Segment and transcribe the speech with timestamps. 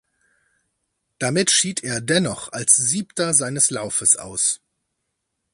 [1.19, 4.59] Damit schied er dennoch als Siebter seines Laufes aus.